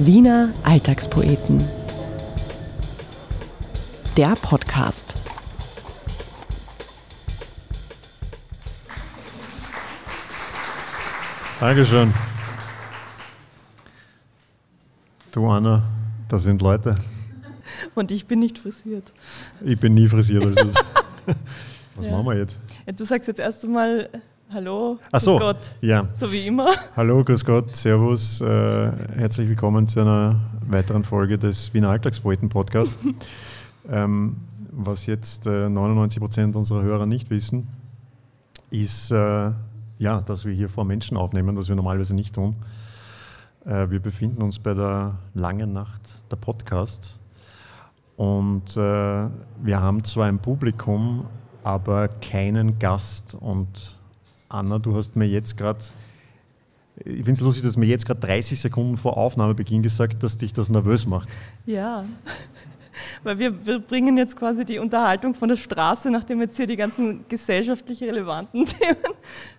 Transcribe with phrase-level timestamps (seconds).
[0.00, 1.62] Wiener Alltagspoeten.
[4.16, 5.14] Der Podcast.
[11.60, 12.12] Dankeschön.
[15.32, 15.82] Du Anna,
[16.28, 16.94] da sind Leute.
[17.94, 19.12] Und ich bin nicht frisiert.
[19.64, 20.44] Ich bin nie frisiert.
[20.46, 20.70] Also
[21.96, 22.12] was Ja.
[22.12, 22.58] machen wir jetzt?
[22.86, 24.08] Ja, du sagst jetzt erst einmal
[24.52, 26.08] Hallo, Ach so, grüß Gott, ja.
[26.12, 26.66] so wie immer.
[26.96, 28.40] Hallo, grüß Gott, Servus.
[28.40, 32.92] Äh, herzlich willkommen zu einer weiteren Folge des Wiener Alltagspoeten Podcast.
[33.88, 34.38] ähm,
[34.72, 37.68] was jetzt äh, 99 Prozent unserer Hörer nicht wissen,
[38.70, 39.52] ist, äh,
[39.98, 42.56] ja, dass wir hier vor Menschen aufnehmen, was wir normalerweise nicht tun.
[43.64, 47.20] Äh, wir befinden uns bei der langen Nacht der Podcasts
[48.16, 48.80] und äh,
[49.62, 51.26] wir haben zwar ein Publikum,
[51.62, 53.99] aber keinen Gast und
[54.50, 55.78] Anna, du hast mir jetzt gerade,
[56.96, 60.52] ich finde es lustig, dass mir jetzt gerade 30 Sekunden vor Aufnahmebeginn gesagt, dass dich
[60.52, 61.28] das nervös macht.
[61.66, 62.04] Ja,
[63.22, 66.76] weil wir, wir bringen jetzt quasi die Unterhaltung von der Straße, nachdem jetzt hier die
[66.76, 69.14] ganzen gesellschaftlich relevanten Themen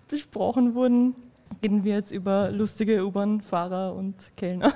[0.09, 1.15] besprochen wurden,
[1.63, 4.73] reden wir jetzt über lustige U-Bahn-Fahrer und Kellner.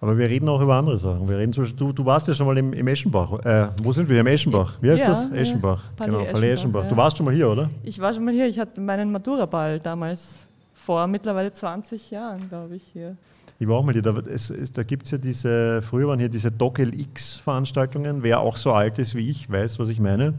[0.00, 1.26] Aber wir reden auch über andere Sachen.
[1.28, 3.38] Wir reden zum Beispiel, du, du warst ja schon mal im, im Eschenbach.
[3.44, 4.20] Äh, wo sind wir?
[4.20, 4.74] Im Eschenbach.
[4.82, 5.30] Wie heißt Ja, das?
[5.32, 5.82] Eschenbach.
[5.96, 6.82] Palais genau, Palais Eschenbach, Eschenbach.
[6.84, 6.88] ja.
[6.90, 7.70] Du warst schon mal hier, oder?
[7.82, 12.76] Ich war schon mal hier, ich hatte meinen Maturaball damals vor mittlerweile 20 Jahren, glaube
[12.76, 13.16] ich, hier.
[13.58, 14.02] Ich war auch mal hier.
[14.02, 18.22] Da, es, es, da gibt es ja diese, früher waren hier diese DocLX-Veranstaltungen.
[18.22, 20.34] Wer auch so alt ist wie ich, weiß, was ich meine.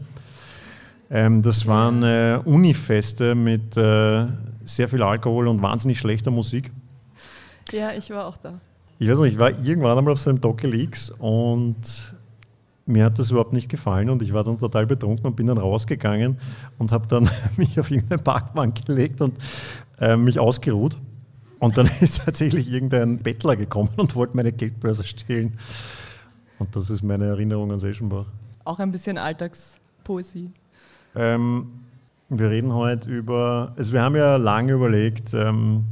[1.09, 4.25] Ähm, das waren äh, Unifeste mit äh,
[4.63, 6.71] sehr viel Alkohol und wahnsinnig schlechter Musik.
[7.71, 8.53] Ja, ich war auch da.
[8.97, 12.15] Ich weiß nicht, ich war irgendwann einmal auf so einem DocLX und
[12.85, 15.57] mir hat das überhaupt nicht gefallen und ich war dann total betrunken und bin dann
[15.57, 16.37] rausgegangen
[16.77, 19.35] und habe dann mich auf irgendeine Parkbank gelegt und
[19.99, 20.97] äh, mich ausgeruht.
[21.59, 25.57] Und dann ist tatsächlich irgendein Bettler gekommen und wollte meine Geldbörse stehlen.
[26.59, 28.27] Und das ist meine Erinnerung an Seschenbach.
[28.63, 30.51] Auch ein bisschen Alltagspoesie.
[31.15, 31.67] Ähm,
[32.29, 35.85] wir reden heute über, also wir haben ja lange überlegt, ähm,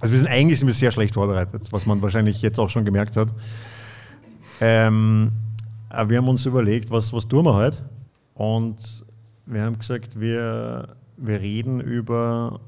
[0.00, 2.84] also wir sind eigentlich sind wir sehr schlecht vorbereitet, was man wahrscheinlich jetzt auch schon
[2.84, 3.28] gemerkt hat.
[4.60, 5.32] Ähm,
[5.88, 7.78] aber wir haben uns überlegt, was, was tun wir heute?
[8.34, 9.04] Und
[9.46, 12.60] wir haben gesagt, wir, wir reden über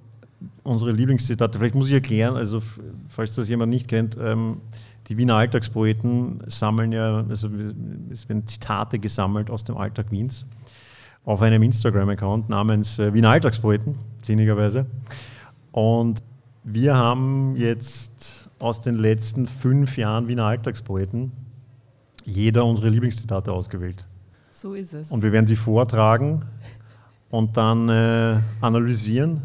[0.62, 1.58] unsere Lieblingszitate.
[1.58, 2.62] Vielleicht muss ich erklären, also
[3.08, 4.60] falls das jemand nicht kennt, ähm,
[5.08, 7.48] die Wiener Alltagspoeten sammeln ja, also
[8.10, 10.46] es werden Zitate gesammelt aus dem Alltag Wiens
[11.24, 14.86] auf einem Instagram-Account namens äh, Wiener Alltagspoeten, sinnigerweise.
[15.72, 16.22] Und
[16.64, 21.32] wir haben jetzt aus den letzten fünf Jahren Wiener Alltagspoeten
[22.28, 24.04] jeder unsere Lieblingszitate ausgewählt.
[24.50, 25.10] So ist es.
[25.10, 26.44] Und wir werden sie vortragen
[27.30, 29.42] und dann äh, analysieren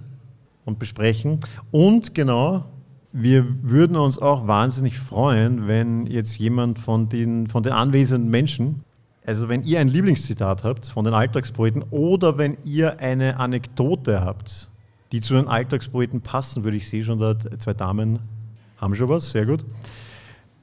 [0.66, 1.40] und besprechen.
[1.72, 2.66] Und genau,
[3.12, 8.84] wir würden uns auch wahnsinnig freuen, wenn jetzt jemand von den, von den anwesenden Menschen,
[9.25, 14.72] also wenn ihr ein Lieblingszitat habt von den Alltagspoeten oder wenn ihr eine Anekdote habt,
[15.13, 18.18] die zu den Alltagspoeten passen, würde ich sehe schon, da zwei Damen
[18.78, 19.63] haben schon was, sehr gut.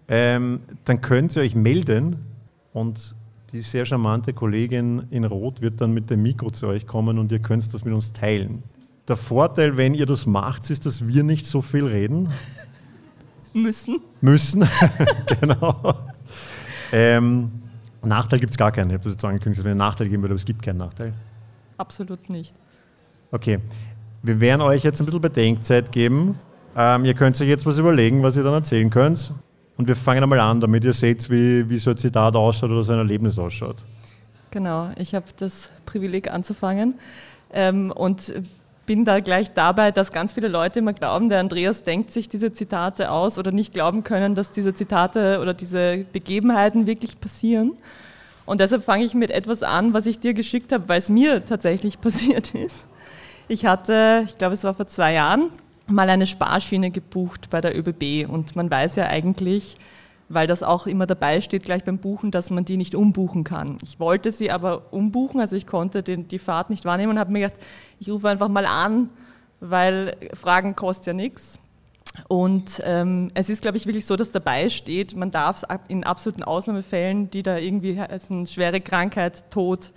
[0.09, 2.17] Ähm, dann könnt ihr euch melden
[2.73, 3.15] und
[3.53, 7.31] die sehr charmante Kollegin in Rot wird dann mit dem Mikro zu euch kommen und
[7.31, 8.65] ihr könnt das mit uns teilen.
[9.07, 12.29] Der Vorteil, wenn ihr das macht, ist, dass wir nicht so viel reden
[13.53, 14.01] Müssen.
[14.21, 14.69] müssen.
[15.41, 15.95] genau.
[16.91, 17.53] Ähm,
[18.03, 18.91] Nachteil gibt es gar keinen.
[18.91, 20.79] Ich habe das jetzt angekündigt, dass es einen Nachteil geben würde, aber es gibt keinen
[20.79, 21.13] Nachteil.
[21.77, 22.55] Absolut nicht.
[23.31, 23.61] Okay.
[24.23, 26.39] Wir werden euch jetzt ein bisschen Bedenkzeit geben.
[26.77, 29.33] Ähm, ihr könnt euch jetzt was überlegen, was ihr dann erzählen könnt.
[29.79, 32.83] Und wir fangen einmal an, damit ihr seht, wie, wie so ein Zitat ausschaut oder
[32.83, 33.77] so ein Erlebnis ausschaut.
[34.51, 36.95] Genau, ich habe das Privileg anzufangen
[37.53, 38.33] ähm, und
[38.85, 42.53] bin da gleich dabei, dass ganz viele Leute immer glauben, der Andreas denkt sich diese
[42.53, 47.73] Zitate aus oder nicht glauben können, dass diese Zitate oder diese Begebenheiten wirklich passieren.
[48.45, 51.45] Und deshalb fange ich mit etwas an, was ich dir geschickt habe, weil es mir
[51.45, 52.87] tatsächlich passiert ist.
[53.51, 55.51] Ich hatte, ich glaube, es war vor zwei Jahren,
[55.89, 59.77] mal eine Sparschiene gebucht bei der ÖBB und man weiß ja eigentlich,
[60.29, 63.79] weil das auch immer dabei steht gleich beim Buchen, dass man die nicht umbuchen kann.
[63.83, 67.33] Ich wollte sie aber umbuchen, also ich konnte den, die Fahrt nicht wahrnehmen und habe
[67.33, 67.61] mir gedacht,
[67.99, 69.09] ich rufe einfach mal an,
[69.59, 71.59] weil Fragen kostet ja nichts.
[72.29, 76.05] Und ähm, es ist, glaube ich, wirklich so, dass dabei steht, man darf es in
[76.05, 79.91] absoluten Ausnahmefällen, die da irgendwie heißen, schwere Krankheit, Tod,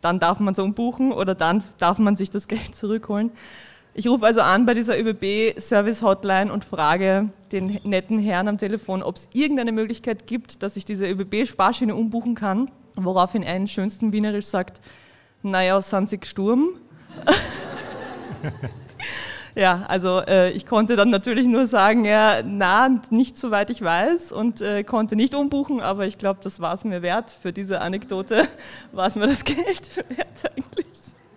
[0.00, 3.30] dann darf man es umbuchen oder dann darf man sich das Geld zurückholen.
[3.92, 9.16] Ich rufe also an bei dieser ÖBB-Service-Hotline und frage den netten Herrn am Telefon, ob
[9.16, 12.70] es irgendeine Möglichkeit gibt, dass ich diese ÖBB-Sparschiene umbuchen kann.
[12.94, 14.80] Woraufhin er in schönsten Wienerisch sagt,
[15.42, 16.68] naja, sind Sie gestorben?
[19.56, 24.32] Ja, also äh, ich konnte dann natürlich nur sagen, ja, na, nicht soweit ich weiß
[24.32, 27.30] und äh, konnte nicht umbuchen, aber ich glaube, das war es mir wert.
[27.30, 28.46] Für diese Anekdote
[28.92, 30.86] war es mir das Geld wert eigentlich.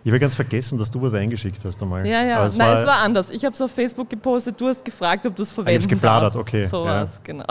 [0.06, 2.06] Ich habe ganz vergessen, dass du was eingeschickt hast einmal.
[2.06, 2.46] Ja, ja.
[2.46, 3.30] Es Nein, war, es war anders.
[3.30, 5.96] Ich habe es auf Facebook gepostet, du hast gefragt, ob du es verwenden Ich habe
[5.96, 6.66] es gefladert, okay.
[6.66, 6.86] So ja.
[6.86, 7.46] war es, genau.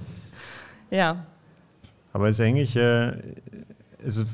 [0.90, 1.26] ja.
[2.14, 3.12] Aber es ist eigentlich, äh,
[4.04, 4.24] also,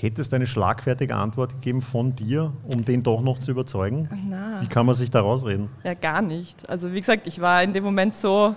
[0.00, 4.08] hätte es eine schlagfertige Antwort gegeben von dir, um den doch noch zu überzeugen?
[4.28, 4.62] Na.
[4.62, 5.68] Wie kann man sich da rausreden?
[5.82, 6.68] Ja, gar nicht.
[6.68, 8.54] Also wie gesagt, ich war in dem Moment so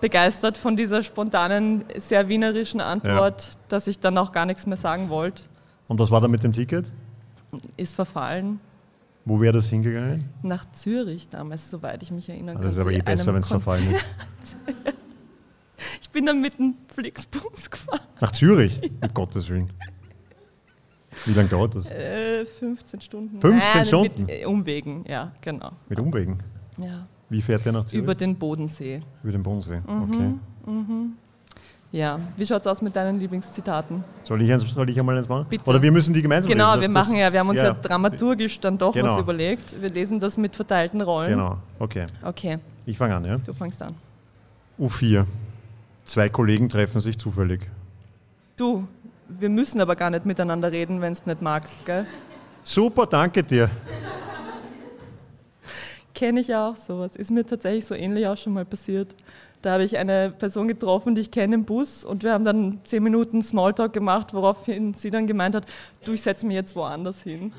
[0.00, 3.50] begeistert von dieser spontanen, sehr wienerischen Antwort, ja.
[3.68, 5.42] dass ich dann auch gar nichts mehr sagen wollte.
[5.88, 6.92] Und was war da mit dem Ticket?
[7.76, 8.60] Ist verfallen.
[9.24, 10.24] Wo wäre das hingegangen?
[10.42, 12.64] Nach Zürich damals, soweit ich mich erinnern kann.
[12.64, 14.06] Das ist aber eh besser, wenn es verfallen ist.
[16.00, 18.02] ich bin dann mit dem Flixbus gefahren.
[18.20, 18.80] Nach Zürich?
[19.02, 19.72] Um Gottes Willen.
[21.24, 21.90] Wie lange dauert das?
[21.90, 23.40] Äh, 15 Stunden.
[23.40, 24.26] 15 Nein, Stunden?
[24.26, 25.72] Mit Umwegen, ja, genau.
[25.88, 26.38] Mit Umwegen?
[26.76, 27.06] Ja.
[27.28, 28.04] Wie fährt der nach Zürich?
[28.04, 29.00] Über den Bodensee.
[29.22, 30.34] Über den Bodensee, mhm, okay.
[30.66, 31.12] Mhm.
[31.92, 34.04] Ja, wie schaut es aus mit deinen Lieblingszitaten?
[34.24, 35.46] Soll ich, soll ich einmal eins machen?
[35.48, 35.64] Bitte.
[35.68, 37.72] Oder wir müssen die gemeinsam Genau, lesen, wir machen ja, wir haben uns ja, ja
[37.72, 39.12] dramaturgisch dann doch genau.
[39.12, 39.80] was überlegt.
[39.80, 41.30] Wir lesen das mit verteilten Rollen.
[41.30, 42.06] Genau, okay.
[42.22, 42.58] Okay.
[42.84, 43.36] Ich fange an, ja?
[43.36, 43.94] Du fängst an.
[44.78, 45.24] U4.
[46.04, 47.68] Zwei Kollegen treffen sich zufällig.
[48.56, 48.86] Du,
[49.28, 52.06] wir müssen aber gar nicht miteinander reden, wenn es nicht magst, gell?
[52.62, 53.70] Super, danke dir.
[56.14, 57.14] Kenne ich auch sowas.
[57.16, 59.14] Ist mir tatsächlich so ähnlich auch schon mal passiert.
[59.62, 62.80] Da habe ich eine Person getroffen, die ich kenne im Bus und wir haben dann
[62.84, 65.66] zehn Minuten Smalltalk gemacht, woraufhin sie dann gemeint hat,
[66.04, 67.52] du, ich setze mich jetzt woanders hin.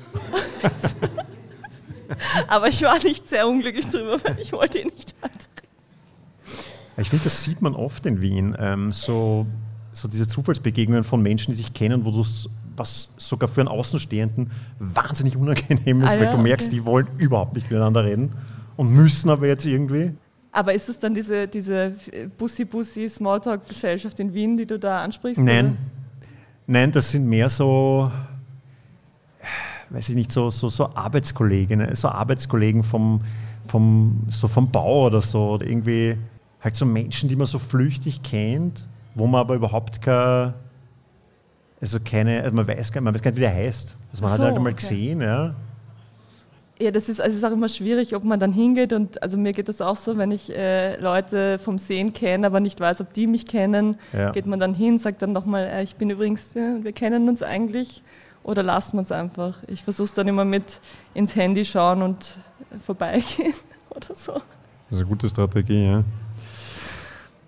[2.48, 5.48] Aber ich war nicht sehr unglücklich drüber, weil ich wollte ihn nicht weiterreden.
[6.96, 8.56] Ich finde, das sieht man oft in Wien.
[8.58, 9.46] Ähm, so
[10.00, 12.24] so diese Zufallsbegegnungen von Menschen, die sich kennen, wo du
[12.76, 16.76] was sogar für einen Außenstehenden wahnsinnig unangenehm ist, ah, ja, weil du merkst, okay.
[16.76, 18.32] die wollen überhaupt nicht miteinander reden
[18.76, 20.12] und müssen aber jetzt irgendwie.
[20.52, 21.94] Aber ist es dann diese, diese
[22.38, 25.40] Bussi-Bussi-Smalltalk-Gesellschaft in Wien, die du da ansprichst?
[25.40, 25.66] Nein.
[25.66, 25.76] Oder?
[26.66, 28.10] Nein, das sind mehr so,
[29.90, 33.22] weiß ich nicht, so, so, so Arbeitskolleginnen, so Arbeitskollegen vom,
[33.66, 35.50] vom, so vom Bau oder so.
[35.50, 36.16] Oder irgendwie
[36.60, 40.54] halt so Menschen, die man so flüchtig kennt wo man aber überhaupt keine,
[41.80, 43.96] also keine, also man weiß gar, man weiß gar nicht, wie der heißt.
[44.10, 44.80] Also man so, hat halt einmal okay.
[44.80, 45.54] gesehen, ja.
[46.80, 49.52] Ja, das ist, also ist auch immer schwierig, ob man dann hingeht und also mir
[49.52, 53.12] geht das auch so, wenn ich äh, Leute vom Sehen kenne, aber nicht weiß, ob
[53.12, 54.30] die mich kennen, ja.
[54.30, 57.42] geht man dann hin, sagt dann nochmal, äh, ich bin übrigens, äh, wir kennen uns
[57.42, 58.02] eigentlich
[58.44, 59.58] oder lassen wir es einfach.
[59.66, 60.80] Ich versuche es dann immer mit
[61.14, 62.36] ins Handy schauen und
[62.84, 63.54] vorbeigehen
[63.90, 64.34] oder so.
[64.34, 66.04] Das ist eine gute Strategie, ja.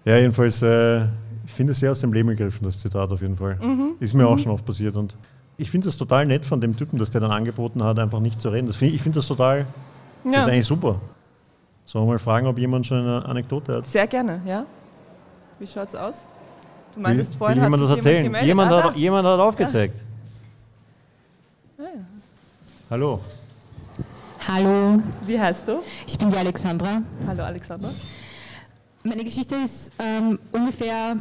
[0.04, 1.06] Ja, jedenfalls äh,
[1.50, 3.56] ich finde es sehr aus dem Leben gegriffen, das Zitat auf jeden Fall.
[3.56, 3.96] Mhm.
[3.98, 4.28] Ist mir mhm.
[4.28, 4.94] auch schon oft passiert.
[4.94, 5.16] Und
[5.58, 8.40] ich finde es total nett von dem Typen, dass der dann angeboten hat, einfach nicht
[8.40, 8.68] zu reden.
[8.68, 9.66] Das find, ich finde das total,
[10.24, 10.30] ja.
[10.30, 11.00] das ist eigentlich super.
[11.86, 13.86] Sollen wir mal fragen, ob jemand schon eine Anekdote hat?
[13.86, 14.64] Sehr gerne, ja.
[15.58, 16.24] Wie schaut es aus?
[16.94, 18.22] Du meintest will, vorhin, will jemand was erzählen?
[18.22, 20.02] Jemand, jemand, ah, hat, jemand hat aufgezeigt.
[21.78, 21.84] Ja.
[21.84, 22.00] Ah, ja.
[22.90, 23.20] Hallo.
[24.46, 25.02] Hallo.
[25.26, 25.80] Wie heißt du?
[26.06, 27.02] Ich bin die Alexandra.
[27.26, 27.90] Hallo Alexandra.
[29.02, 31.16] Meine Geschichte ist ähm, ungefähr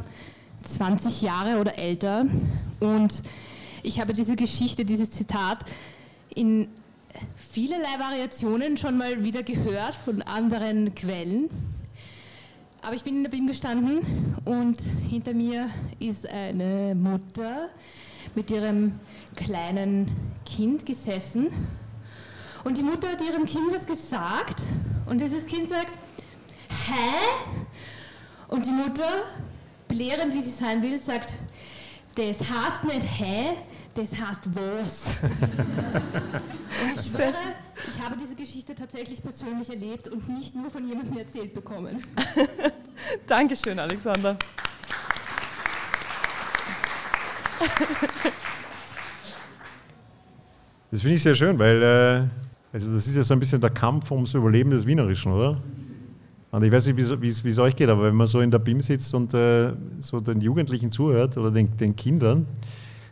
[0.64, 2.26] 20 Jahre oder älter
[2.82, 3.24] und
[3.84, 5.64] ich habe diese Geschichte, dieses Zitat
[6.36, 6.68] in
[7.38, 11.50] vielerlei Variationen schon mal wieder gehört von anderen Quellen.
[12.82, 14.02] Aber ich bin in der BIM gestanden
[14.44, 17.70] und hinter mir ist eine Mutter
[18.36, 19.00] mit ihrem
[19.38, 20.12] kleinen
[20.46, 21.48] Kind gesessen.
[22.66, 24.62] Und die Mutter hat ihrem Kind was gesagt
[25.06, 25.98] und dieses Kind sagt,
[26.88, 27.69] hä?
[28.50, 29.24] Und die Mutter,
[29.88, 31.36] belehrend wie sie sein will, sagt,
[32.16, 33.52] das heißt nicht hä,
[33.94, 35.20] das heißt was.
[35.22, 37.34] und ich schwöre,
[37.88, 42.02] ich habe diese Geschichte tatsächlich persönlich erlebt und nicht nur von jemandem erzählt bekommen.
[43.28, 44.36] Dankeschön, Alexander.
[50.90, 52.28] Das finde ich sehr schön, weil äh,
[52.74, 55.62] also das ist ja so ein bisschen der Kampf ums Überleben des Wienerischen, oder?
[56.52, 58.82] Und ich weiß nicht, wie es euch geht, aber wenn man so in der BIM
[58.82, 62.48] sitzt und äh, so den Jugendlichen zuhört oder den, den, Kindern,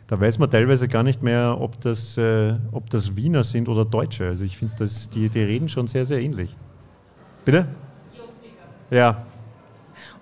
[0.08, 3.84] da weiß man teilweise gar nicht mehr, ob das, äh, ob das Wiener sind oder
[3.84, 4.26] Deutsche.
[4.26, 6.56] Also ich finde, die, die reden schon sehr, sehr ähnlich.
[7.44, 7.68] Bitte?
[8.90, 9.22] Ja.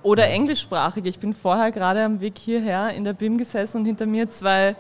[0.02, 1.06] Oder englischsprachig.
[1.06, 4.76] Ich bin vorher gerade am Weg hierher in der BIM gesessen und hinter mir zwei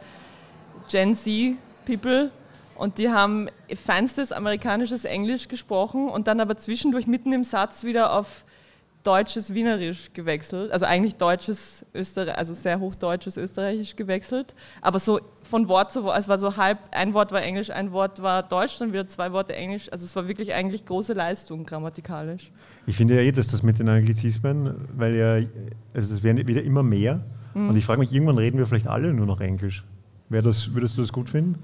[0.90, 2.30] Gen Z-People
[2.78, 8.12] und die haben feinstes amerikanisches Englisch gesprochen und dann aber zwischendurch mitten im Satz wieder
[8.12, 8.44] auf
[9.02, 15.68] deutsches Wienerisch gewechselt, also eigentlich deutsches Österreich, also sehr hochdeutsches Österreichisch gewechselt, aber so von
[15.68, 18.78] Wort zu Wort, es war so halb, ein Wort war Englisch, ein Wort war Deutsch,
[18.78, 22.50] dann wieder zwei Worte Englisch, also es war wirklich eigentlich große Leistung grammatikalisch.
[22.86, 25.34] Ich finde ja eh, dass das mit den Anglizismen, weil ja,
[25.94, 27.22] also das werden wieder immer mehr
[27.56, 27.70] Mhm.
[27.70, 29.84] und ich frage mich, irgendwann reden wir vielleicht alle nur noch Englisch.
[30.28, 31.56] Das, würdest du das gut finden?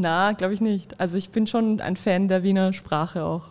[0.00, 1.00] Na, glaube ich nicht.
[1.00, 3.48] Also ich bin schon ein Fan der Wiener Sprache auch,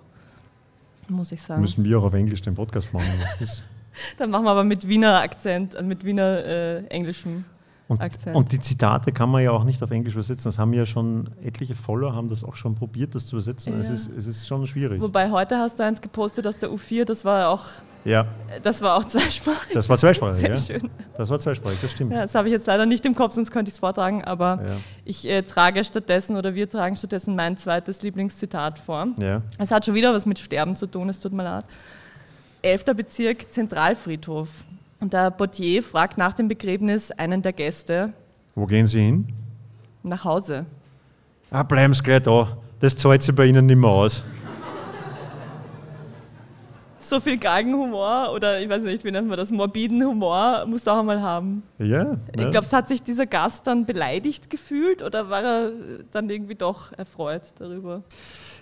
[1.07, 1.61] muss ich sagen.
[1.61, 3.07] Müssen wir auch auf Englisch den Podcast machen.
[4.17, 7.45] Dann machen wir aber mit Wiener Akzent, also mit Wiener äh, englischem
[7.87, 8.01] Und,
[8.33, 10.45] und die Zitate kann man ja auch nicht auf Englisch übersetzen.
[10.49, 13.79] Das haben ja schon etliche Follower haben das auch schon probiert, das zu übersetzen.
[13.79, 13.93] Es, Ja.
[13.93, 14.99] ist, es ist schon schwierig.
[15.01, 17.63] Wobei heute hast du eins gepostet aus der U4, das war auch,
[18.03, 18.25] Ja,
[18.63, 19.73] das war auch zweisprachig.
[19.75, 20.39] das war zweisprachig.
[20.39, 20.57] Sehr ja.
[20.57, 20.89] schön.
[21.15, 22.11] Das war zweisprachig, das stimmt.
[22.13, 24.61] Ja, das habe ich jetzt leider nicht im Kopf, sonst könnte ich es vortragen, aber
[24.65, 24.75] Ja.
[25.05, 29.09] ich äh, trage stattdessen oder wir tragen stattdessen mein zweites Lieblingszitat vor.
[29.19, 29.43] Ja.
[29.59, 31.65] Es hat schon wieder was mit Sterben zu tun, es tut mir leid.
[32.63, 34.49] Elfter Bezirk, Zentralfriedhof.
[34.99, 38.13] Und der Portier fragt nach dem Begräbnis einen der Gäste
[38.55, 39.27] Wo gehen Sie hin?
[40.03, 40.65] nach Hause.
[41.51, 42.57] Ah, bleiben Sie gleich da.
[42.79, 44.23] Das zahlt sich bei Ihnen nicht mehr aus.
[46.99, 50.91] So viel Galgenhumor oder ich weiß nicht, wie nennt man das, morbiden Humor musst du
[50.91, 51.61] auch einmal haben.
[51.77, 52.17] Ja.
[52.33, 52.49] Ich ja.
[52.49, 55.71] glaube, es hat sich dieser Gast dann beleidigt gefühlt oder war er
[56.11, 58.01] dann irgendwie doch erfreut darüber?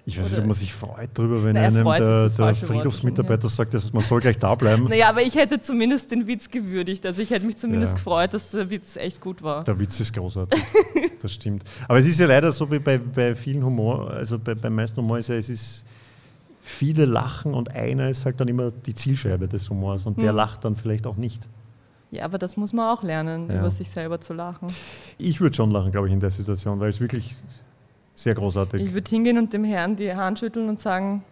[0.05, 2.55] Ich weiß nicht, ob man sich freut darüber, wenn Na, einem erfreut ist der, der
[2.55, 4.85] Friedhofsmitarbeiter sagt, dass man soll gleich da bleiben.
[4.89, 7.05] Naja, aber ich hätte zumindest den Witz gewürdigt.
[7.05, 7.95] Also ich hätte mich zumindest Ja.
[7.97, 9.63] gefreut, dass der Witz echt gut war.
[9.63, 10.61] Der Witz ist großartig.
[11.21, 11.63] das stimmt.
[11.87, 14.97] Aber es ist ja leider so wie bei, bei vielen Humor, also bei, beim meisten
[15.01, 15.85] Humor ist ja, es ist
[16.61, 20.35] viele lachen und einer ist halt dann immer die Zielscheibe des Humors und der Hm.
[20.35, 21.41] lacht dann vielleicht auch nicht.
[22.11, 23.59] Ja, aber das muss man auch lernen, Ja.
[23.59, 24.67] über sich selber zu lachen.
[25.17, 27.35] Ich würde schon lachen, glaube ich, in der Situation, weil es wirklich
[28.15, 28.81] sehr großartig.
[28.83, 31.23] Ich würde hingehen und dem Herrn die Hand schütteln und sagen,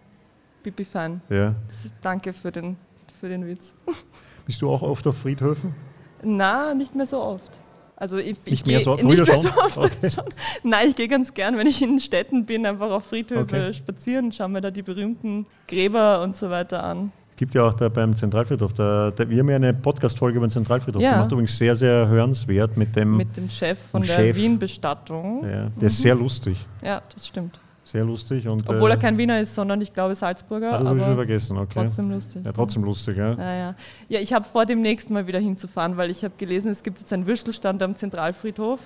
[0.62, 1.20] Pipi fein.
[1.28, 1.54] ja.
[1.68, 2.76] Ist, danke für den,
[3.20, 3.74] für den Witz.
[4.46, 5.74] Bist du auch oft auf Friedhöfen?
[6.22, 7.50] Na, nicht mehr so oft.
[7.96, 9.42] Also ich, ich Nicht mehr geh- so- nicht mehr schon?
[9.42, 10.10] so oft, Okay.
[10.14, 10.24] schon.
[10.64, 13.72] Nein, ich gehe ganz gern, wenn ich in Städten bin, einfach auf Friedhöfe Okay.
[13.72, 17.12] spazieren, schaue mir da die berühmten Gräber und so weiter an.
[17.42, 20.46] Es gibt ja auch da beim Zentralfriedhof, da, da, wir haben ja eine Podcast-Folge über
[20.46, 21.14] den Zentralfriedhof Ja.
[21.14, 24.36] gemacht, übrigens sehr, sehr hörenswert mit dem, Mit dem Chef von der Chef.
[24.36, 25.42] Wien-Bestattung.
[25.42, 27.58] ja, der ist sehr lustig, Ja, das stimmt.
[27.82, 28.46] sehr lustig.
[28.46, 30.74] Und, Obwohl äh, er kein Wiener ist, sondern ich glaube Salzburger.
[30.74, 31.72] Ah, das habe ich schon vergessen, okay.
[31.74, 32.44] trotzdem lustig.
[32.44, 33.32] Ja, trotzdem lustig, ja.
[33.32, 33.74] Ja, ja.
[34.08, 37.12] ja ich habe vor, demnächst mal wieder hinzufahren, weil ich habe gelesen, es gibt jetzt
[37.12, 38.78] einen Würstelstand am Zentralfriedhof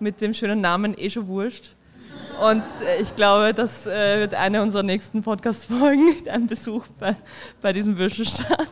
[0.00, 1.76] mit dem schönen Namen Eh schon Wurscht.
[2.40, 7.14] Und äh, ich glaube, das äh, wird eine unserer nächsten Podcast-Folgen, ein Besuch bei,
[7.60, 8.68] bei diesem Würstelstand.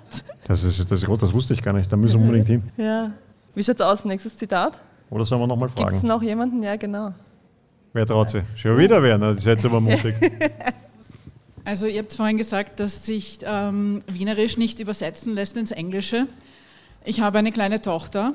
[0.47, 2.62] Das ist, das ist groß, das wusste ich gar nicht, da müssen wir unbedingt hin.
[2.76, 3.12] Ja.
[3.54, 4.04] Wie schaut's aus?
[4.04, 4.78] Nächstes Zitat?
[5.11, 6.06] Oder sollen wir nochmal Gibt es fragen?
[6.08, 6.62] noch jemanden?
[6.62, 7.12] Ja, genau.
[7.92, 8.42] Wer traut sich?
[8.54, 9.18] Schon wieder wer?
[9.18, 10.14] Na, Das ist jetzt aber mutig.
[11.64, 16.26] Also ihr habt vorhin gesagt, dass sich ähm, Wienerisch nicht übersetzen lässt ins Englische.
[17.04, 18.32] Ich habe eine kleine Tochter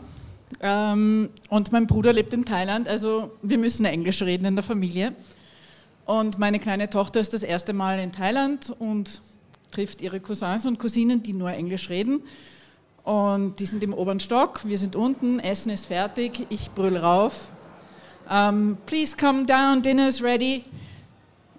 [0.59, 5.13] ähm, und mein Bruder lebt in Thailand, also wir müssen Englisch reden in der Familie.
[6.05, 9.21] Und meine kleine Tochter ist das erste Mal in Thailand und
[9.71, 12.21] trifft ihre Cousins und Cousinen, die nur Englisch reden.
[13.03, 17.51] Und die sind im oberen Stock, wir sind unten, Essen ist fertig, ich brüll rauf.
[18.29, 20.63] Ähm, Please come down, dinner is ready.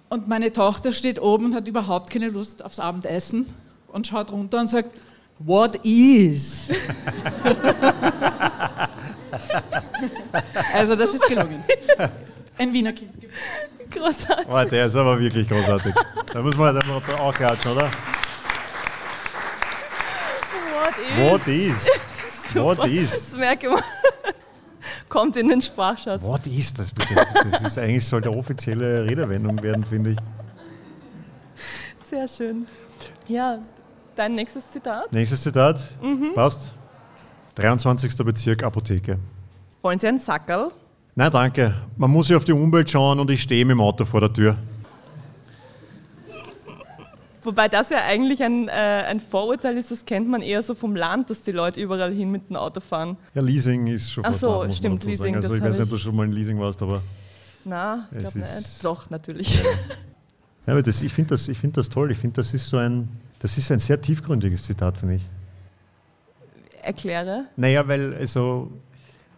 [0.09, 3.45] Und meine Tochter steht oben und hat überhaupt keine Lust aufs Abendessen
[3.87, 4.91] und schaut runter und sagt,
[5.39, 6.71] What is?
[10.73, 11.61] also das ist gelungen.
[12.57, 13.11] Ein Wiener Kind.
[13.91, 14.47] Großartig.
[14.49, 15.93] Oh, der ist aber wirklich großartig.
[16.31, 17.89] Da muss man halt einfach auch klatschen, oder?
[21.17, 21.85] What is?
[22.55, 22.75] What is?
[22.79, 23.11] What is?
[23.11, 23.83] Das merke man.
[25.09, 26.21] Kommt in den Sprachschatz.
[26.23, 27.15] What is das bitte?
[27.33, 30.17] Das ist eigentlich sollte offizielle Redewendung werden, finde ich.
[32.09, 32.67] Sehr schön.
[33.27, 33.59] Ja,
[34.15, 35.11] dein nächstes Zitat?
[35.11, 35.87] Nächstes Zitat.
[36.01, 36.33] Mhm.
[36.33, 36.73] Passt.
[37.55, 38.15] 23.
[38.25, 39.17] Bezirk Apotheke.
[39.81, 40.71] Wollen Sie einen Sackerl?
[41.15, 41.73] Nein, danke.
[41.95, 44.33] Man muss ja auf die Umwelt schauen und ich stehe mit dem Auto vor der
[44.33, 44.57] Tür.
[47.43, 50.95] Wobei das ja eigentlich ein, äh, ein Vorurteil ist, das kennt man eher so vom
[50.95, 53.17] Land, dass die Leute überall hin mit dem Auto fahren.
[53.35, 55.35] Ja, Leasing ist schon Ach so, muss man stimmt, dazu sagen.
[55.35, 57.03] Leasing, Also ich weiß nicht, ob du schon mal in Leasing warst, aber
[57.63, 58.83] Na, ich glaube nicht.
[58.83, 59.63] Doch, natürlich.
[60.65, 62.11] Ja, aber das, ich finde das, ich find das toll.
[62.11, 63.07] Ich finde, das ist so ein,
[63.45, 65.21] das ist ein sehr tiefgründiges Zitat, finde ich.
[66.81, 67.45] Erkläre.
[67.55, 68.71] Naja, weil also,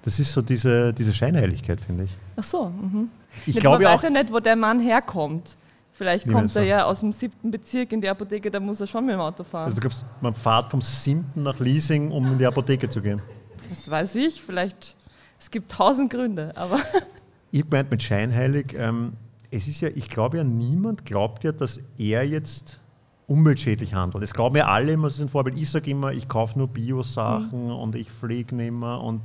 [0.01, 2.11] das ist so diese, diese Scheinheiligkeit, finde ich.
[2.37, 2.69] Ach so.
[2.69, 3.09] Mhm.
[3.45, 5.57] Ich glaube man weiß ja nicht, wo der Mann herkommt.
[5.91, 6.67] Vielleicht kommt er du?
[6.69, 9.43] ja aus dem siebten Bezirk in die Apotheke, da muss er schon mit dem Auto
[9.43, 9.65] fahren.
[9.65, 13.21] also du glaubst, man fährt vom siebten nach Leasing, um in die Apotheke zu gehen.
[13.69, 14.95] das weiß ich, vielleicht.
[15.37, 16.79] Es gibt tausend Gründe, aber
[17.51, 19.17] Ich meinte mit scheinheilig, ähm,
[19.51, 22.79] es ist ja, ich glaube ja, niemand glaubt ja, dass er jetzt
[23.27, 24.23] umweltschädlich handelt.
[24.23, 25.57] Das glauben ja alle immer, sie sind Vorbild.
[25.57, 27.75] Ich sage immer, ich kaufe nur Bio-Sachen mhm.
[27.75, 29.21] und ich fliege nicht mehr und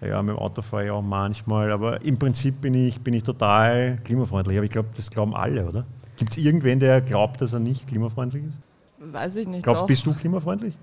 [0.00, 3.22] ja, mit dem Auto fahre ich auch manchmal, aber im Prinzip bin ich, bin ich
[3.22, 4.56] total klimafreundlich.
[4.56, 5.84] Aber ich glaube, das glauben alle, oder?
[6.16, 8.58] Gibt es irgendwen, der glaubt, dass er nicht klimafreundlich ist?
[8.98, 9.62] Weiß ich nicht.
[9.62, 10.74] Glaubst, bist du klimafreundlich?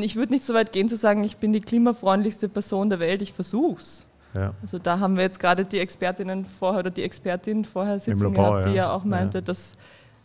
[0.00, 3.20] Ich würde nicht so weit gehen zu sagen, ich bin die klimafreundlichste Person der Welt,
[3.20, 4.06] ich versuch's.
[4.32, 4.54] Ja.
[4.62, 8.32] Also da haben wir jetzt gerade die Expertinnen vorher oder die Expertin vorher sitzen Labor,
[8.32, 9.42] gehabt, die ja, ja auch meinte, ja.
[9.42, 9.72] dass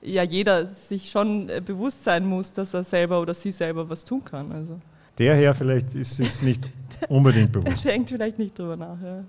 [0.01, 4.03] ja jeder sich schon äh, bewusst sein muss, dass er selber oder sie selber was
[4.03, 4.51] tun kann.
[4.51, 4.79] Also.
[5.17, 6.63] Der Herr vielleicht ist es nicht
[7.09, 7.83] unbedingt bewusst.
[7.83, 9.01] Der denkt vielleicht nicht drüber nach.
[9.01, 9.23] Ja.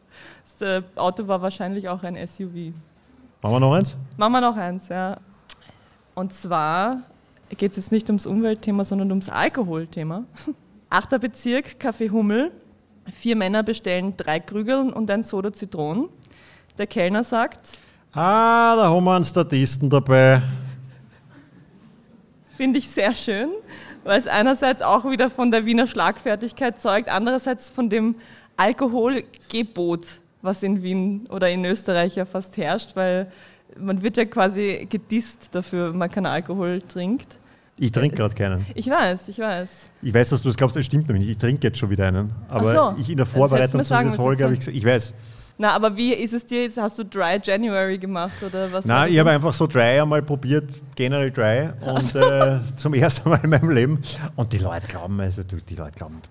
[0.59, 2.73] Das äh, Auto war wahrscheinlich auch ein SUV.
[3.43, 3.97] Machen wir noch eins?
[4.17, 5.17] Machen wir noch eins, ja.
[6.15, 7.03] Und zwar
[7.57, 10.25] geht es jetzt nicht ums Umweltthema, sondern ums Alkoholthema.
[10.91, 12.53] Achter Bezirk, Café Hummel.
[13.11, 16.09] Vier Männer bestellen drei Krügeln und ein Soda Zitronen.
[16.79, 17.79] Der Kellner sagt:
[18.12, 20.43] Ah, da haben wir einen Statisten dabei.
[22.57, 23.50] Finde ich sehr schön,
[24.02, 28.17] weil es einerseits auch wieder von der Wiener Schlagfertigkeit zeugt, andererseits von dem
[28.57, 30.05] Alkoholgebot,
[30.43, 33.31] was in Wien oder in Österreich ja fast herrscht, weil
[33.79, 37.38] man wird ja quasi gedisst dafür, wenn man keinen Alkohol trinkt.
[37.79, 38.67] Ich trinke gerade keinen.
[38.75, 39.71] Ich weiß, ich weiß.
[40.02, 41.37] Ich weiß, dass du das glaubst, das stimmt nämlich nicht.
[41.37, 42.33] Ich trinke jetzt schon wieder einen.
[42.49, 43.00] Aber so.
[43.00, 45.14] ich in der Vorbereitung zu dieser Folge habe ich gesagt, ich weiß.
[45.61, 46.79] Na, aber wie ist es dir jetzt?
[46.79, 48.87] Hast du Dry January gemacht oder was?
[48.87, 52.19] Nein, ich habe einfach so Dry einmal probiert, generell Dry und so.
[52.19, 54.00] äh, zum ersten Mal in meinem Leben.
[54.37, 56.23] Und die Leute glauben, also die Leute glauben,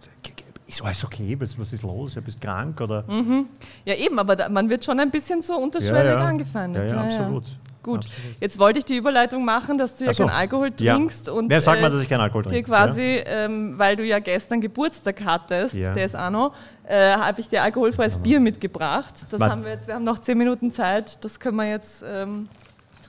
[0.65, 1.35] ist alles okay?
[1.39, 2.15] Was, was ist los?
[2.15, 3.03] Ja, bist krank oder?
[3.07, 3.45] Mhm.
[3.85, 6.25] Ja, eben, aber da, man wird schon ein bisschen so unterschwellig ja, ja.
[6.25, 6.91] angefeindet.
[6.91, 7.43] Ja, ja, absolut.
[7.89, 8.35] Gut, Absolut.
[8.39, 10.25] jetzt wollte ich die Überleitung machen, dass du ja so.
[10.25, 11.27] keinen Alkohol trinkst.
[11.27, 11.33] Ja.
[11.33, 12.57] Und, Wer sagt äh, mal, dass ich keinen Alkohol trinke?
[12.57, 13.45] Dir quasi, ja.
[13.45, 15.93] ähm, weil du ja gestern Geburtstag hattest, ja.
[15.93, 16.53] der ist auch noch,
[16.83, 19.13] äh, habe ich dir alkoholfreies Bier mitgebracht.
[19.31, 22.47] Das haben wir jetzt, wir haben noch zehn Minuten Zeit, das können wir jetzt ähm,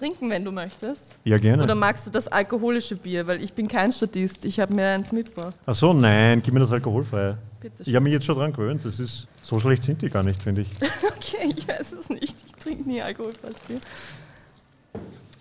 [0.00, 1.18] trinken, wenn du möchtest.
[1.25, 1.62] Ja, gerne.
[1.62, 3.26] Oder magst du das alkoholische Bier?
[3.26, 5.54] Weil ich bin kein Statist, ich habe mir eins mitgebracht.
[5.66, 7.37] Ach so, nein, gib mir das alkoholfreie.
[7.60, 10.22] Bitte ich habe mich jetzt schon dran gewöhnt, das ist, so schlecht sind die gar
[10.22, 10.68] nicht, finde ich.
[11.16, 13.80] okay, ich weiß es nicht, ich trinke nie alkoholfreies Bier.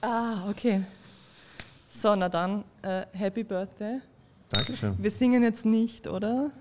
[0.01, 0.84] Ah, okay.
[1.89, 4.00] So, na dann, äh, Happy Birthday.
[4.51, 4.96] Dankeschön.
[4.98, 6.52] Wir singen jetzt nicht, oder?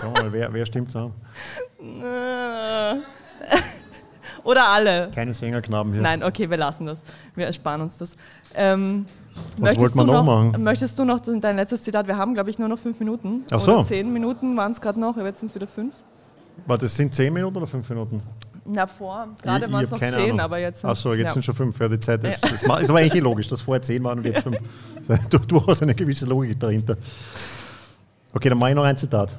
[0.00, 1.12] Schau mal, wer, wer stimmt's an?
[4.44, 5.10] oder alle.
[5.14, 6.02] Keine Sängerknaben hier.
[6.02, 7.02] Nein, okay, wir lassen das.
[7.34, 8.16] Wir ersparen uns das.
[8.54, 9.06] Ähm,
[9.58, 10.62] Was wollte man noch, noch machen?
[10.62, 12.06] Möchtest du noch dein letztes Zitat?
[12.06, 13.44] Wir haben, glaube ich, nur noch fünf Minuten.
[13.50, 13.74] Ach so.
[13.74, 15.94] Oder zehn Minuten waren es gerade noch, jetzt sind es wieder fünf.
[16.66, 18.22] Warte, das sind zehn Minuten oder fünf Minuten?
[18.66, 19.28] Na, vor.
[19.42, 20.40] Gerade waren es noch zehn, Ahnung.
[20.40, 20.84] aber jetzt.
[20.84, 21.32] Achso, jetzt ja.
[21.32, 21.78] sind schon fünf.
[21.78, 22.50] Ja, die Zeit ist, ja.
[22.50, 24.58] das, ist aber eigentlich logisch, dass vorher zehn waren und jetzt fünf.
[25.48, 26.96] Durchaus eine gewisse Logik dahinter.
[28.32, 29.36] Okay, dann mache ich noch ein Zitat.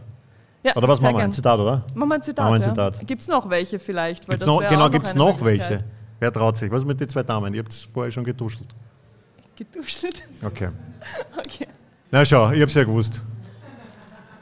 [0.64, 1.24] Ja, oder was machen wir?
[1.24, 1.84] Ein Zitat, oder?
[1.94, 2.50] Machen wir ein Zitat.
[2.50, 2.98] Machen Zitat.
[2.98, 3.04] Ja.
[3.04, 4.28] Gibt es noch welche vielleicht?
[4.28, 5.84] Gibt's noch, genau, gibt es noch welche?
[6.20, 6.72] Wer traut sich?
[6.72, 7.54] Was ist mit den zwei Damen?
[7.54, 8.68] Ihr habt es vorher schon getuschelt.
[9.56, 10.24] Getuschelt?
[10.44, 10.70] Okay.
[11.38, 11.68] okay.
[12.12, 13.24] Na schau, ich habe es ja gewusst.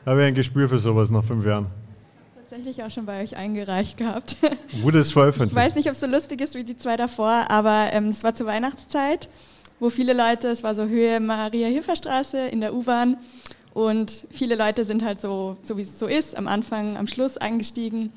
[0.05, 1.67] Habe ich ein Gespür für sowas nach fünf Jahren
[2.63, 4.37] tatsächlich auch schon bei euch eingereicht gehabt.
[4.81, 5.51] Wurde es veröffentlicht?
[5.51, 8.23] Ich weiß nicht, ob es so lustig ist wie die zwei davor, aber ähm, es
[8.23, 9.27] war zur Weihnachtszeit,
[9.81, 13.17] wo viele Leute, es war so Höhe Maria-Hilfer-Straße in der U-Bahn
[13.73, 17.37] und viele Leute sind halt so, so wie es so ist, am Anfang, am Schluss
[17.37, 18.13] eingestiegen,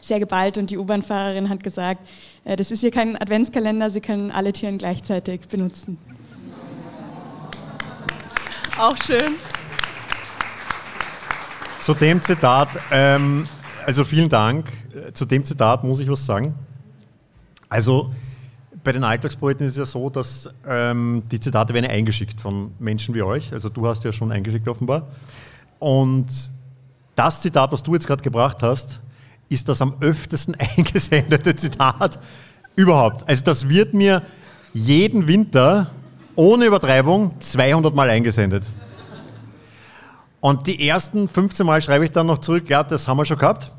[0.00, 2.08] sehr geballt und die U-Bahn-Fahrerin hat gesagt,
[2.44, 5.98] äh, das ist hier kein Adventskalender, Sie können alle Tieren gleichzeitig benutzen.
[8.78, 9.34] Auch schön.
[11.80, 13.46] Zu dem Zitat, ähm,
[13.86, 14.72] also vielen Dank.
[15.14, 16.54] Zu dem Zitat muss ich was sagen.
[17.68, 18.12] Also
[18.84, 23.14] bei den Alltagspoeten ist es ja so, dass ähm, die Zitate werden eingeschickt von Menschen
[23.14, 23.52] wie euch.
[23.52, 25.08] Also du hast ja schon eingeschickt offenbar.
[25.78, 26.26] Und
[27.14, 29.00] das Zitat, was du jetzt gerade gebracht hast,
[29.48, 32.18] ist das am öftesten eingesendete Zitat
[32.76, 33.28] überhaupt.
[33.28, 34.22] Also das wird mir
[34.72, 35.90] jeden Winter
[36.34, 38.70] ohne Übertreibung 200 Mal eingesendet.
[40.42, 43.38] Und die ersten 15 Mal schreibe ich dann noch zurück, ja, das haben wir schon
[43.38, 43.70] gehabt.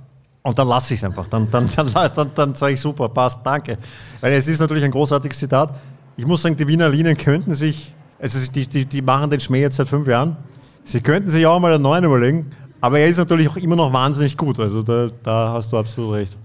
[0.44, 1.28] Und dann lasse ich es einfach.
[1.28, 3.78] Dann, dann, dann, dann, dann sage ich super, passt, danke.
[4.22, 5.76] Weil es ist natürlich ein großartiges Zitat.
[6.16, 9.60] Ich muss sagen, die Wiener Linien könnten sich, also die, die, die machen den Schmäh
[9.60, 10.38] jetzt seit fünf Jahren.
[10.86, 12.52] Sie könnten sich auch mal einen neuen überlegen.
[12.80, 14.58] Aber er ist natürlich auch immer noch wahnsinnig gut.
[14.62, 16.38] Also da, da hast du absolut recht.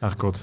[0.00, 0.38] Ach Gott.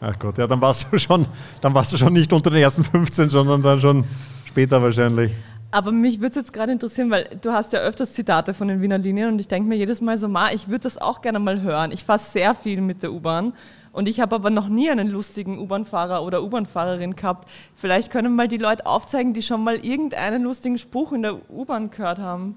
[0.00, 1.26] Ach Gott, ja, dann warst du schon,
[1.60, 4.04] dann warst du schon nicht unter den ersten 15, sondern dann schon
[4.50, 5.32] Später wahrscheinlich.
[5.70, 8.82] Aber mich würde es jetzt gerade interessieren, weil du hast ja öfters Zitate von den
[8.82, 11.38] Wiener Linien und ich denke mir jedes Mal so, ma, ich würde das auch gerne
[11.38, 11.92] mal hören.
[11.92, 13.52] Ich fahre sehr viel mit der U-Bahn
[13.92, 17.48] und ich habe aber noch nie einen lustigen U-Bahn-Fahrer oder U-Bahn-Fahrerin gehabt.
[17.76, 21.90] Vielleicht können mal die Leute aufzeigen, die schon mal irgendeinen lustigen Spruch in der U-Bahn
[21.90, 22.56] gehört haben.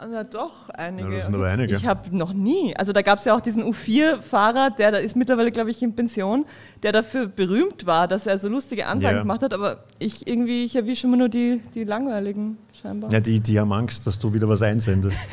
[0.00, 1.08] Na doch, einige.
[1.08, 1.74] Ja, das sind aber einige.
[1.74, 2.74] Ich habe noch nie.
[2.76, 5.96] Also da gab es ja auch diesen U4-Fahrer, der da ist mittlerweile, glaube ich, in
[5.96, 6.46] Pension,
[6.84, 9.22] der dafür berühmt war, dass er so lustige Ansagen Ja.
[9.22, 13.12] gemacht hat, aber ich irgendwie, ich erwische immer nur die, die langweiligen scheinbar.
[13.12, 15.18] Ja, die, die haben Angst, dass du wieder was einsendest.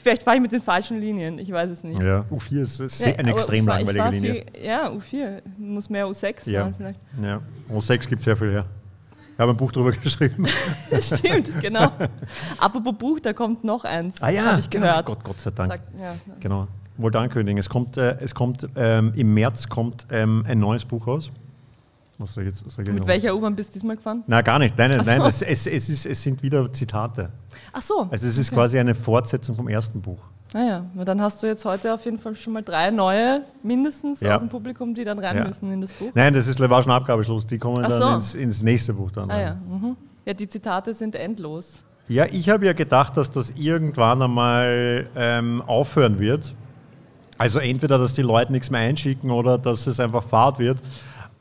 [0.00, 2.00] Vielleicht fahre ich mit den falschen Linien, ich weiß es nicht.
[2.00, 4.32] Ja, U4 ist sehr, Ja, eine extrem langweilige Linie.
[4.54, 5.42] Viel, ja, U4.
[5.58, 6.60] Muss mehr U6 Ja.
[6.62, 7.00] fahren vielleicht.
[7.20, 7.40] Ja.
[7.74, 8.66] O6 gibt sehr viel her.
[9.38, 10.46] Ich habe ein Buch darüber geschrieben.
[10.90, 11.92] Das stimmt, genau.
[12.58, 14.20] Apropos Buch, da kommt noch eins.
[14.20, 14.86] Ah ja, Habe ich genau.
[14.86, 15.06] gehört.
[15.06, 15.70] Gott, Gott sei Dank.
[15.70, 16.12] Sagt, ja.
[16.40, 16.66] Genau.
[16.96, 17.56] Wollte ankündigen.
[17.60, 21.30] Es kommt, äh, es kommt ähm, im März kommt ähm, ein neues Buch raus.
[22.18, 24.24] Was soll ich jetzt soll ich Mit noch- welcher U-Bahn bist du diesmal gefahren?
[24.26, 24.76] Nein, gar nicht.
[24.76, 25.10] Nein, nein, Ach so.
[25.12, 27.30] nein es, es, es, ist, es sind wieder Zitate.
[27.72, 28.08] Ach so.
[28.10, 28.56] Also es ist okay.
[28.56, 30.18] quasi eine Fortsetzung vom ersten Buch.
[30.54, 34.20] Naja, na dann hast du jetzt heute auf jeden Fall schon mal drei neue mindestens
[34.20, 34.34] Ja.
[34.34, 35.44] aus dem Publikum, die dann rein Ja.
[35.46, 36.10] müssen in das Buch.
[36.14, 37.46] Nein, das ist war schon Abgabeschluss.
[37.46, 38.14] Die kommen Ach dann so.
[38.14, 39.30] ins, ins nächste Buch dann.
[39.30, 39.96] Ah ja, mhm.
[40.24, 41.84] ja, die Zitate sind endlos.
[42.08, 46.54] Ja, ich habe ja gedacht, dass das irgendwann einmal ähm, aufhören wird.
[47.36, 50.78] Also entweder, dass die Leute nichts mehr einschicken oder dass es einfach Fahrt wird.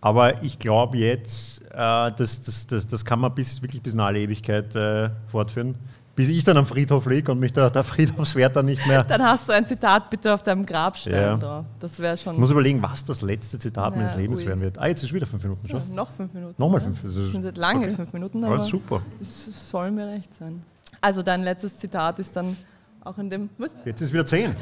[0.01, 3.99] Aber ich glaube jetzt, äh, das, das, das, das kann man bis, wirklich bis in
[4.01, 5.75] alle Ewigkeit äh, fortführen.
[6.17, 9.03] Bis ich dann am Friedhof liege und mich der, der Friedhofswärter nicht mehr...
[9.03, 11.63] Dann hast du ein Zitat bitte auf deinem Grabstein Ja.
[11.79, 14.47] Das wäre schon Ich muss überlegen, was das letzte Zitat Ja, meines Lebens ui.
[14.47, 14.79] werden wird.
[14.79, 15.77] Ah, jetzt ist wieder fünf Minuten schon.
[15.77, 16.55] ja, noch fünf Minuten.
[16.57, 16.85] Nochmal ja.
[16.85, 17.03] fünf.
[17.03, 17.95] Das Das sind lange okay.
[17.95, 19.03] fünf Minuten, Ja, aber super.
[19.21, 20.63] es soll mir recht sein.
[21.01, 22.57] Also dein letztes Zitat ist dann
[23.03, 23.49] auch in dem...
[23.59, 23.75] Was?
[23.85, 24.55] Jetzt ist es wieder zehn.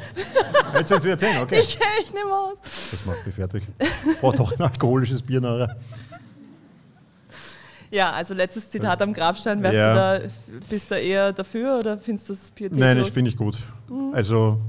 [0.74, 1.58] Jetzt sind es wieder zehn, okay.
[1.62, 2.58] Ich, ich nehme aus.
[2.90, 3.62] Das macht mich fertig.
[4.20, 5.74] Braucht doch ein alkoholisches Bier nachher.
[7.90, 10.18] Ja, also letztes Zitat am Grabstein, wärst Ja.
[10.18, 12.80] du da, bist du eher dafür oder findest du das pietätlos?
[12.80, 13.58] Nein, ich bin nicht gut.
[13.88, 14.12] Mhm.
[14.14, 14.60] Also,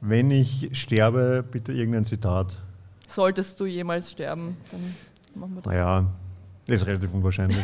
[0.00, 2.58] wenn ich sterbe, bitte irgendein Zitat.
[3.06, 4.94] Solltest du jemals sterben, dann
[5.34, 5.72] machen wir das.
[5.72, 6.04] Naja,
[6.66, 7.58] ist relativ unwahrscheinlich.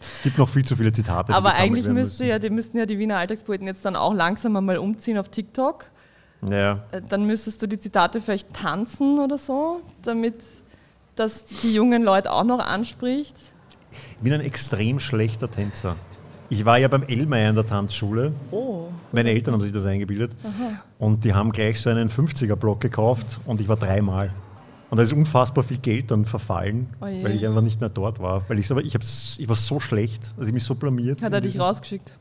[0.00, 1.34] es gibt noch viel zu viele Zitate.
[1.34, 4.78] Aber eigentlich müsste ja, die müssten ja die Wiener Alltagspoeten jetzt dann auch langsam mal
[4.78, 5.86] umziehen auf TikTok.
[6.48, 10.34] Ja, Äh, Dann müsstest du die Zitate vielleicht tanzen oder so, damit
[11.16, 13.36] das die jungen Leute auch noch anspricht.
[14.16, 15.96] ich bin ein extrem schlechter Tänzer.
[16.50, 18.32] Ich war ja beim Ellmeier in der Tanzschule.
[18.50, 18.88] Oh.
[19.12, 20.32] Meine Eltern haben sich das eingebildet.
[20.98, 24.30] Und die haben gleich so einen 50er-Block gekauft und ich war dreimal.
[24.90, 28.20] Und da ist unfassbar viel Geld dann verfallen, Oh weil ich einfach nicht mehr dort
[28.20, 28.44] war.
[28.48, 31.22] Weil ich, aber ich, ich war so schlecht, also ich mich so blamiert.
[31.22, 32.12] Hat er dich rausgeschickt?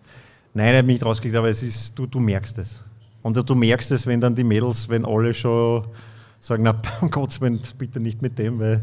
[0.54, 2.82] Nein, er hat mich nicht rausgekriegt, aber es ist, du, du merkst es.
[3.22, 5.84] Und du merkst es, wenn dann die Mädels, wenn alle schon
[6.46, 8.82] sagen, na, um Gottes Willen, bitte nicht mit dem, weil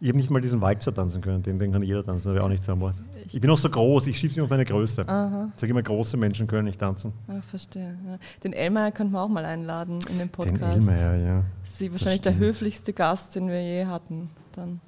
[0.00, 2.48] ich habe nicht mal diesen Walzer tanzen können, den, den kann jeder tanzen, aber auch
[2.48, 2.96] nicht so am Ort.
[3.32, 5.02] Ich bin auch so groß, ich schiebe nicht auf meine Größe.
[5.02, 7.12] Ich sage immer, große Menschen können nicht tanzen.
[7.28, 7.96] Ah, verstehe.
[8.06, 8.18] Ja.
[8.42, 10.60] Den Elmeier könnten wir auch mal einladen in den Podcast.
[10.60, 11.42] Den Elmeier, ja.
[11.62, 14.28] Sie wahrscheinlich der höflichste Gast, den wir je hatten.
[14.56, 14.80] Dann.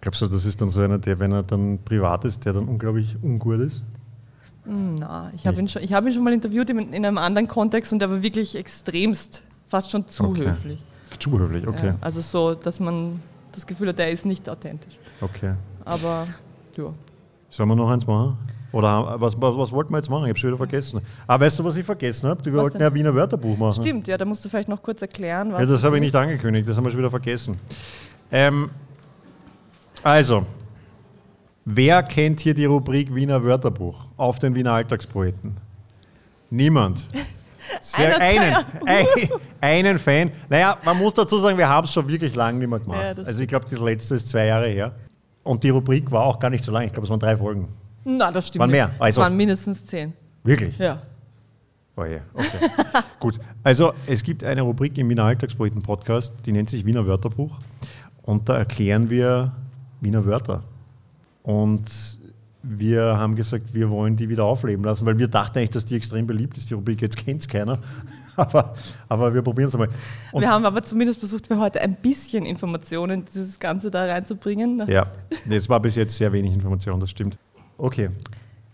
[0.00, 2.66] Glaubst du, das ist dann so einer, der, wenn er dann privat ist, der dann
[2.66, 3.82] unglaublich ungut ist?
[4.64, 7.18] Hm, Na, ich habe ihn, schon- ich hab ihn schon mal interviewt in, in einem
[7.18, 10.46] anderen Kontext und er war wirklich extremst, fast schon zu Okay.
[10.48, 10.82] höflich.
[11.18, 11.88] Zu höflich, okay.
[11.88, 13.20] Ja, also so, dass man
[13.52, 14.94] das Gefühl hat, er ist nicht authentisch.
[15.20, 15.54] Okay.
[15.84, 16.26] Aber
[16.76, 16.92] ja.
[17.48, 18.36] Sollen wir noch eins machen?
[18.72, 20.24] Oder was, was, was wollten wir jetzt machen?
[20.24, 21.00] Ich habe schon wieder vergessen.
[21.26, 22.44] Ah, weißt du, was ich vergessen habe?
[22.44, 22.88] Wir Was wollten denn?
[22.88, 23.82] ja Wiener Wörterbuch machen.
[23.82, 25.60] Stimmt, ja, da musst du vielleicht noch kurz erklären, was.
[25.60, 27.56] Ja, das habe ich nicht angekündigt, das haben wir schon wieder vergessen.
[28.30, 28.68] Ähm,
[30.02, 30.44] also,
[31.64, 35.56] wer kennt hier die Rubrik Wiener Wörterbuch auf den Wiener Alltagspoeten?
[36.50, 37.08] Niemand.
[37.80, 38.54] Sehr, einen,
[38.86, 39.06] ein,
[39.60, 40.30] einen Fan.
[40.48, 43.16] Naja, man muss dazu sagen, wir haben es schon wirklich lange nicht mehr gemacht.
[43.18, 44.92] Ja, also ich glaube, das letzte ist zwei Jahre her.
[45.42, 46.82] Und die Rubrik war auch gar nicht so lang.
[46.84, 47.68] Ich glaube, es waren drei Folgen.
[48.04, 48.60] Na, das stimmt.
[48.60, 50.12] Waren mehr, also- Es waren mindestens zehn.
[50.44, 50.76] Wirklich?
[50.78, 51.02] Ja.
[51.96, 52.46] Oh je, okay.
[53.18, 57.58] Gut, also es gibt eine Rubrik im Wiener Alltagspoeten-Podcast, die nennt sich Wiener Wörterbuch.
[58.22, 59.52] Und da erklären wir
[60.02, 60.62] Wiener Wörter.
[61.42, 61.84] Und
[62.68, 65.96] wir haben gesagt, wir wollen die wieder aufleben lassen, weil wir dachten eigentlich, dass die
[65.96, 67.00] extrem beliebt ist, die Rubrik.
[67.00, 67.78] Jetzt kennt es keiner.
[68.38, 68.74] Aber,
[69.08, 69.88] aber wir probieren es einmal.
[70.30, 74.04] Und wir haben aber zumindest versucht, für heute ein bisschen Informationen in dieses Ganze da
[74.04, 74.82] reinzubringen.
[74.88, 75.06] ja,
[75.48, 77.38] es war bis jetzt sehr wenig Information, das stimmt.
[77.78, 78.10] Okay,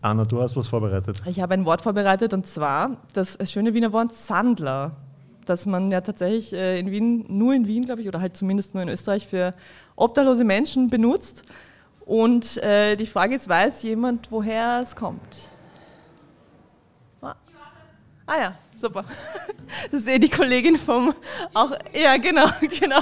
[0.01, 1.23] Anna, du hast was vorbereitet.
[1.27, 4.97] Ich habe ein Wort vorbereitet und zwar das schöne Wiener Wort Sandler,
[5.47, 8.75] das man ja tatsächlich äh, in Wien, nur in Wien, glaube ich, oder halt zumindest
[8.75, 9.55] nur in Österreich für
[9.95, 11.45] obdachlose Menschen benutzt.
[12.05, 15.49] Und äh, die Frage ist, weiß jemand, woher es kommt?
[17.21, 17.35] Ah,
[18.27, 19.05] ah ja, super.
[19.91, 21.15] Das ist eh die Kollegin vom
[21.55, 21.73] auch.
[21.95, 22.47] Ja, genau,
[22.81, 23.01] genau.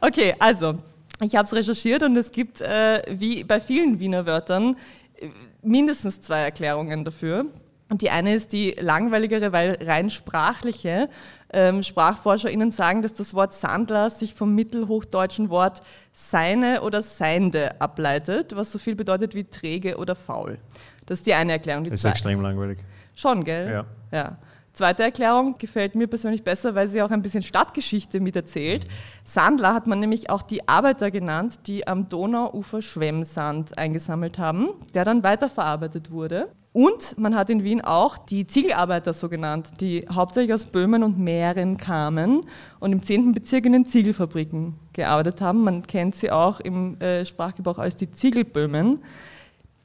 [0.00, 0.74] Okay, also,
[1.22, 4.76] ich habe es recherchiert und es gibt, äh, wie bei vielen Wiener Wörtern,
[5.16, 5.28] äh,
[5.62, 7.46] mindestens zwei Erklärungen dafür.
[7.90, 11.08] Und die eine ist die langweiligere, weil rein sprachliche.
[11.50, 18.54] Ähm, SprachforscherInnen sagen, dass das Wort Sandler sich vom mittelhochdeutschen Wort seine oder seiende ableitet,
[18.54, 20.58] was so viel bedeutet wie träge oder faul.
[21.06, 21.84] Das ist die eine Erklärung.
[21.84, 22.78] Die Das ist zwei- extrem langweilig.
[23.16, 23.70] Schon, gell?
[23.70, 23.84] Ja.
[24.12, 24.36] ja.
[24.74, 28.86] Zweite Erklärung gefällt mir persönlich besser, weil sie auch ein bisschen Stadtgeschichte miterzählt.
[29.24, 35.04] Sandler hat man nämlich auch die Arbeiter genannt, die am Donauufer Schwemmsand eingesammelt haben, der
[35.04, 36.48] dann weiterverarbeitet wurde.
[36.78, 41.18] Und man hat in Wien auch die Ziegelarbeiter so genannt, die hauptsächlich aus Böhmen und
[41.18, 42.42] Mähren kamen
[42.78, 43.32] und im 10.
[43.32, 45.64] Bezirk in den Ziegelfabriken gearbeitet haben.
[45.64, 49.00] Man kennt sie auch im äh, Sprachgebrauch als die Ziegelböhmen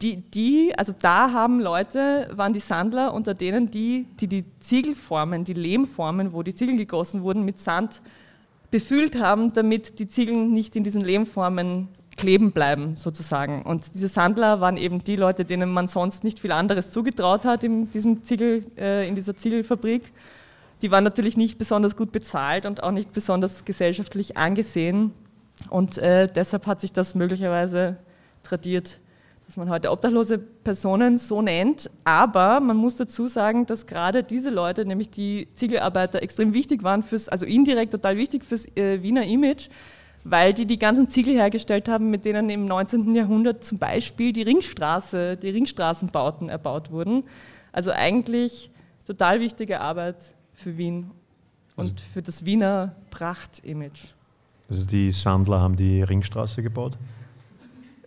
[0.03, 5.45] die, die, also da haben Leute, waren die Sandler unter denen, die, die die Ziegelformen,
[5.45, 8.01] die Lehmformen, wo die Ziegel gegossen wurden, mit Sand
[8.69, 11.87] befüllt haben, damit die Ziegel nicht in diesen Lehmformen
[12.23, 13.63] kleben bleiben, sozusagen.
[13.63, 17.65] Und diese Sandler waren eben die Leute, denen man sonst nicht viel anderes zugetraut hat
[17.65, 20.13] in, diesem Ziegel, äh, in dieser Ziegelfabrik.
[20.81, 25.11] Die waren natürlich nicht besonders gut bezahlt und auch nicht besonders gesellschaftlich angesehen.
[25.69, 27.97] Und äh, deshalb hat sich das möglicherweise
[28.41, 29.01] tradiert
[29.45, 31.89] dass man heute obdachlose Personen so nennt.
[32.05, 37.03] Aber man muss dazu sagen, dass gerade diese Leute, nämlich die Ziegelarbeiter, extrem wichtig waren,
[37.03, 39.67] fürs, also indirekt total wichtig fürs äh, Wiener Image,
[40.23, 43.13] weil die die ganzen Ziegel hergestellt haben, mit denen im 19.
[43.13, 47.23] Jahrhundert zum Beispiel die Ringstraße, die Ringstraßenbauten erbaut wurden.
[47.71, 48.71] Also eigentlich
[49.05, 51.11] total wichtige Arbeit für Wien
[51.75, 54.13] und für das Wiener Pracht-Image.
[54.69, 56.97] Also die Sandler haben die Ringstraße gebaut.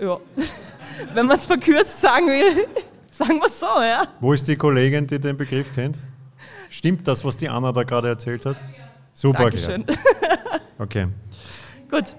[0.00, 0.18] Ja,
[1.14, 2.66] wenn man es verkürzt sagen will,
[3.10, 4.06] sagen wir es so, ja.
[4.20, 5.98] Wo ist die Kollegin, die den Begriff kennt?
[6.70, 8.56] Stimmt das, was die Anna da gerade erzählt hat?
[9.12, 9.86] Super Dankeschön.
[9.86, 10.62] erklärt.
[10.78, 11.08] Okay.
[11.90, 12.16] Gut.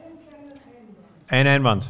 [1.28, 1.90] Ein Einwand.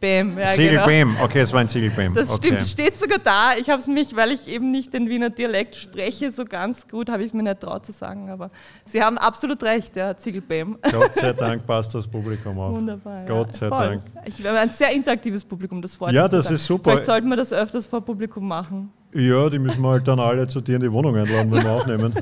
[0.00, 0.56] Bäm, ja, genau.
[0.56, 1.16] Ziegelbäm.
[1.22, 2.14] Okay, es war ein Ziegelbäm.
[2.14, 2.48] Das okay.
[2.48, 3.56] stimmt, steht sogar da.
[3.58, 7.10] Ich habe es mich, weil ich eben nicht den Wiener Dialekt spreche, so ganz gut,
[7.10, 8.30] habe ich es mir nicht traut zu sagen.
[8.30, 8.50] Aber
[8.84, 10.78] Sie haben absolut recht, ja, Ziegelbäm.
[10.92, 12.74] Gott sei Dank passt das Publikum auf.
[12.74, 13.24] Wunderbar.
[13.26, 13.88] Gott ja, sei voll.
[13.88, 14.02] Dank.
[14.26, 16.32] Ich habe ein sehr interaktives Publikum, das freut Ja, mich.
[16.32, 16.90] das ist super.
[16.92, 18.92] Vielleicht sollten wir das öfters vor Publikum machen.
[19.14, 21.70] Ja, die müssen wir halt dann alle zu dir in die Wohnung einladen, wenn wir
[21.72, 22.12] aufnehmen.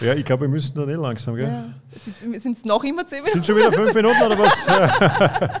[0.00, 1.46] Ja, ich glaube, wir müssen dann eh langsam, gell?
[1.46, 2.38] Ja.
[2.40, 3.42] Sind es noch immer zehn Minuten?
[3.42, 5.60] Sind schon wieder fünf Minuten oder was?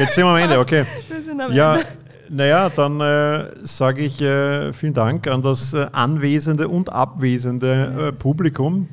[0.00, 0.86] Jetzt sind wir am Ende, okay.
[1.38, 1.78] Am Ja,
[2.30, 8.12] naja, dann äh, sage ich äh, vielen Dank an das äh, anwesende und abwesende äh,
[8.12, 8.88] Publikum.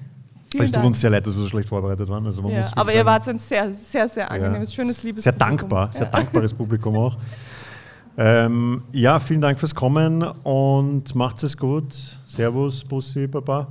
[0.51, 0.87] Vielen es tut Dank.
[0.87, 2.25] uns sehr leid, dass wir so schlecht vorbereitet waren.
[2.25, 5.01] Also man Ja, muss aber ihr sagen, wart ein sehr, sehr, sehr angenehmes, ja, schönes,
[5.03, 5.57] liebes Sehr Publikum.
[5.59, 6.11] dankbar, sehr ja.
[6.11, 7.17] dankbares Publikum auch.
[8.17, 11.93] Ähm, ja, vielen Dank fürs Kommen und macht es gut.
[12.25, 13.67] Servus, Bussi, Baba.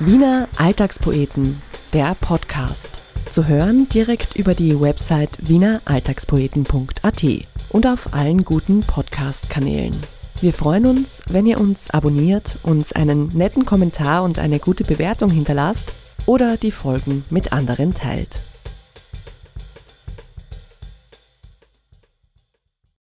[0.00, 1.60] Wiener Alltagspoeten,
[1.92, 2.88] der Podcast.
[3.32, 7.24] Zu hören direkt über die Website wieneralltagspoeten.at
[7.70, 9.96] und auf allen guten Podcast-Kanälen.
[10.40, 15.30] Wir freuen uns, wenn ihr uns abonniert, uns einen netten Kommentar und eine gute Bewertung
[15.30, 15.92] hinterlasst
[16.26, 18.36] oder die Folgen mit anderen teilt.